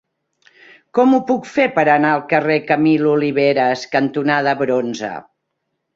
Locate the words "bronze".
4.63-5.13